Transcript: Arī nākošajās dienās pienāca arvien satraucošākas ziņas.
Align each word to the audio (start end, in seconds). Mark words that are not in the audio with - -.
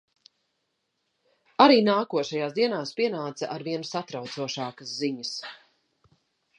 Arī 1.65 1.77
nākošajās 1.89 2.57
dienās 2.57 2.95
pienāca 3.03 3.53
arvien 3.59 3.87
satraucošākas 3.93 4.99
ziņas. 5.05 5.39